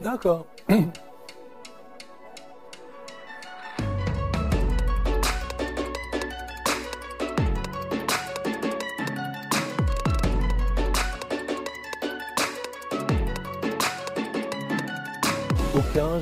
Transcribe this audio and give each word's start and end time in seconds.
D'accord. 0.00 0.46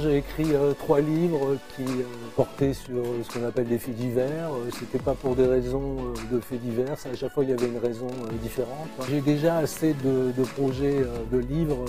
J'ai 0.03 0.19
écrit 0.19 0.53
euh, 0.53 0.73
trois 0.73 1.01
livres 1.01 1.57
qui 1.77 1.85
euh, 1.85 2.05
portaient 2.35 2.75
sur 2.75 3.05
ce 3.23 3.33
qu'on 3.33 3.47
appelle 3.47 3.69
des 3.69 3.79
faits 3.79 3.95
divers. 3.95 4.51
Euh, 4.53 4.71
C'était 4.79 4.99
pas 4.99 5.15
pour 5.15 5.37
des 5.37 5.47
raisons 5.47 5.97
de 6.31 6.41
faits 6.41 6.61
divers, 6.61 6.93
à 6.93 7.15
chaque 7.15 7.33
fois 7.33 7.45
il 7.45 7.51
y 7.51 7.53
avait 7.53 7.67
une 7.67 7.79
raison 7.79 8.09
différente. 8.43 8.89
J'ai 9.09 9.21
déjà 9.21 9.59
assez 9.59 9.95
de, 9.95 10.33
projets 10.55 11.05
de 11.31 11.39
livres 11.39 11.85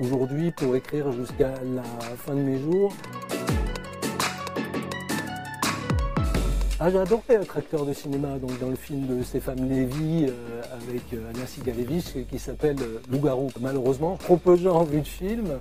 aujourd'hui 0.00 0.50
pour 0.50 0.74
écrire 0.74 1.12
jusqu'à 1.12 1.54
la 1.74 1.82
fin 2.16 2.34
de 2.34 2.40
mes 2.40 2.58
jours. 2.58 2.92
Ah, 6.80 6.90
j'ai 6.90 6.98
adoré 6.98 7.22
être 7.28 7.56
acteur 7.56 7.86
de 7.86 7.92
cinéma 7.92 8.38
donc 8.38 8.58
dans 8.58 8.68
le 8.68 8.76
film 8.76 9.06
de 9.06 9.22
Stéphane 9.22 9.68
Lévy 9.68 10.26
avec 10.72 11.02
Anna 11.12 11.46
Sigalevich 11.46 12.26
qui 12.28 12.38
s'appelle 12.40 12.76
Loup-garou. 13.10 13.50
Malheureusement, 13.60 14.16
trop 14.16 14.36
peu 14.36 14.56
de 14.56 14.90
vu 14.90 15.04
film. 15.04 15.60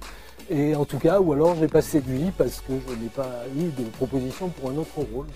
Et 0.49 0.75
en 0.75 0.85
tout 0.85 0.99
cas, 0.99 1.19
ou 1.19 1.33
alors 1.33 1.55
j'ai 1.55 1.67
pas 1.67 1.81
séduit 1.81 2.31
parce 2.37 2.61
que 2.61 2.73
je 2.87 2.95
n'ai 2.95 3.09
pas 3.09 3.43
eu 3.55 3.69
de 3.81 3.87
proposition 3.89 4.49
pour 4.49 4.71
un 4.71 4.77
autre 4.77 4.99
rôle. 5.13 5.27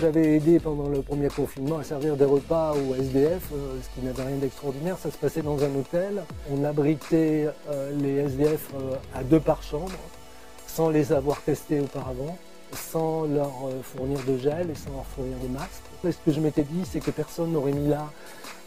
J'avais 0.00 0.36
aidé 0.36 0.58
pendant 0.58 0.88
le 0.88 1.00
premier 1.00 1.28
confinement 1.28 1.78
à 1.78 1.84
servir 1.84 2.16
des 2.16 2.24
repas 2.24 2.74
au 2.74 2.94
SDF, 2.94 3.50
euh, 3.54 3.76
ce 3.80 3.88
qui 3.94 4.04
n'avait 4.04 4.24
rien 4.24 4.36
d'extraordinaire. 4.36 4.98
Ça 4.98 5.10
se 5.10 5.16
passait 5.16 5.40
dans 5.40 5.62
un 5.62 5.74
hôtel. 5.74 6.24
On 6.52 6.64
abritait 6.64 7.48
euh, 7.70 7.90
les 8.02 8.16
SDF 8.16 8.68
euh, 8.74 8.96
à 9.14 9.22
deux 9.22 9.40
par 9.40 9.62
chambre, 9.62 9.92
sans 10.66 10.90
les 10.90 11.12
avoir 11.12 11.40
testés 11.40 11.80
auparavant, 11.80 12.36
sans 12.74 13.24
leur 13.24 13.52
fournir 13.82 14.18
de 14.26 14.36
gel 14.36 14.70
et 14.70 14.74
sans 14.74 14.90
leur 14.90 15.06
fournir 15.06 15.36
de 15.42 15.48
masques. 15.48 15.82
ce 16.02 16.24
que 16.24 16.32
je 16.32 16.40
m'étais 16.40 16.62
dit, 16.62 16.84
c'est 16.84 17.00
que 17.00 17.10
personne 17.10 17.52
n'aurait 17.52 17.72
mis 17.72 17.88
là 17.88 18.10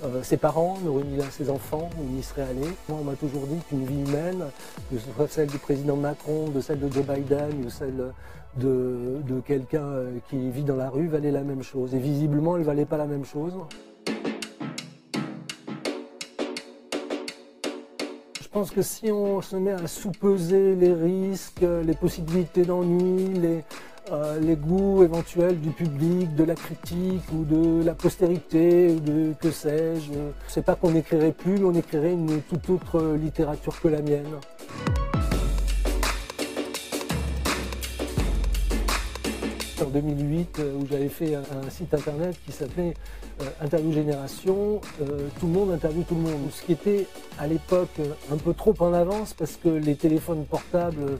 euh, 0.03 0.21
ses 0.21 0.37
parents 0.37 0.77
n'auraient 0.83 1.03
mis 1.03 1.17
là 1.17 1.25
ses 1.31 1.49
enfants, 1.49 1.89
on 1.99 2.17
y 2.17 2.21
serait 2.21 2.43
allé. 2.43 2.67
Moi, 2.87 2.99
on 3.01 3.03
m'a 3.03 3.15
toujours 3.15 3.47
dit 3.47 3.59
qu'une 3.67 3.83
vie 3.83 4.01
humaine, 4.01 4.45
que 4.91 4.99
ce 4.99 5.11
soit 5.15 5.27
celle 5.27 5.47
du 5.47 5.57
président 5.57 5.95
Macron, 5.95 6.49
de 6.49 6.61
celle 6.61 6.79
de 6.79 6.91
Joe 6.91 7.03
Biden 7.03 7.65
ou 7.65 7.69
celle 7.69 8.13
de, 8.57 9.21
de 9.27 9.39
quelqu'un 9.39 9.81
euh, 9.81 10.11
qui 10.29 10.51
vit 10.51 10.63
dans 10.63 10.75
la 10.75 10.89
rue, 10.89 11.07
valait 11.07 11.31
la 11.31 11.41
même 11.41 11.63
chose. 11.63 11.95
Et 11.95 11.99
visiblement, 11.99 12.55
elle 12.55 12.61
ne 12.61 12.67
valait 12.67 12.85
pas 12.85 12.97
la 12.97 13.07
même 13.07 13.25
chose. 13.25 13.53
Je 18.39 18.47
pense 18.49 18.69
que 18.69 18.83
si 18.83 19.11
on 19.11 19.41
se 19.41 19.55
met 19.55 19.71
à 19.71 19.87
sous-peser 19.87 20.75
les 20.75 20.93
risques, 20.93 21.61
les 21.61 21.93
possibilités 21.93 22.65
d'ennui, 22.65 23.33
les, 23.33 23.63
euh, 24.11 24.39
les 24.39 24.55
goûts 24.55 25.03
éventuels 25.03 25.59
du 25.59 25.69
public, 25.71 26.33
de 26.35 26.45
la 26.45 26.55
critique 26.55 27.23
ou 27.33 27.43
de 27.43 27.83
la 27.83 27.93
postérité 27.93 28.91
ou 28.91 28.99
de 29.01 29.33
que 29.41 29.51
sais-je. 29.51 30.11
C'est 30.47 30.63
pas 30.63 30.75
qu'on 30.75 30.95
écrirait 30.95 31.33
plus, 31.33 31.57
mais 31.57 31.65
on 31.65 31.73
écrirait 31.73 32.13
une 32.13 32.41
toute 32.43 32.69
autre 32.69 33.15
littérature 33.21 33.79
que 33.81 33.89
la 33.89 34.01
mienne. 34.01 34.25
En 39.81 39.89
2008, 39.89 40.59
euh, 40.59 40.73
où 40.79 40.87
j'avais 40.89 41.09
fait 41.09 41.35
un 41.35 41.69
site 41.69 41.93
internet 41.93 42.35
qui 42.45 42.53
s'appelait 42.53 42.93
euh, 43.41 43.45
Interview 43.61 43.91
Génération, 43.91 44.79
tout 45.39 45.47
le 45.47 45.53
monde 45.53 45.71
interview 45.71 46.03
tout 46.03 46.15
le 46.15 46.21
monde. 46.21 46.49
Ce 46.51 46.63
qui 46.63 46.71
était 46.71 47.07
à 47.37 47.45
l'époque 47.45 47.99
un 48.31 48.37
peu 48.37 48.53
trop 48.53 48.73
en 48.79 48.93
avance 48.93 49.33
parce 49.33 49.57
que 49.57 49.67
les 49.67 49.95
téléphones 49.95 50.45
portables 50.45 51.19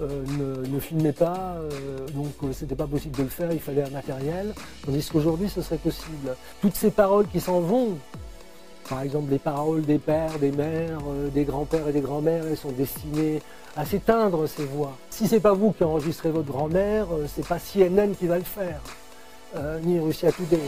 euh, 0.00 0.24
ne, 0.70 0.78
filmait 0.78 1.12
pas, 1.12 1.56
euh, 1.56 2.06
donc 2.14 2.32
euh, 2.44 2.52
c'était 2.52 2.76
pas 2.76 2.86
possible 2.86 3.16
de 3.16 3.24
le 3.24 3.28
faire, 3.28 3.50
il 3.52 3.58
fallait 3.58 3.82
un 3.82 3.90
matériel. 3.90 4.54
Tandis 4.84 5.08
qu'aujourd'hui, 5.10 5.48
ce 5.48 5.60
serait 5.60 5.78
possible. 5.78 6.36
Toutes 6.60 6.76
ces 6.76 6.92
paroles 6.92 7.26
qui 7.26 7.40
s'en 7.40 7.60
vont, 7.60 7.98
par 8.88 9.02
exemple 9.02 9.30
les 9.30 9.40
paroles 9.40 9.82
des 9.82 9.98
pères, 9.98 10.38
des 10.38 10.52
mères, 10.52 11.00
des 11.34 11.44
grands-pères 11.44 11.88
et 11.88 11.92
des 11.92 12.00
grands-mères, 12.00 12.44
elles 12.48 12.56
sont 12.56 12.70
destinées 12.70 13.42
à 13.76 13.84
s'éteindre 13.84 14.46
ces 14.46 14.64
voix. 14.64 14.96
Si 15.10 15.26
c'est 15.26 15.40
pas 15.40 15.52
vous 15.52 15.72
qui 15.72 15.82
enregistrez 15.82 16.30
votre 16.30 16.46
grand-mère, 16.46 17.08
c'est 17.34 17.46
pas 17.46 17.58
CNN 17.58 18.14
qui 18.16 18.28
va 18.28 18.38
le 18.38 18.44
faire, 18.44 18.80
ni 19.82 19.98
Russia 19.98 20.30
Today. 20.30 20.60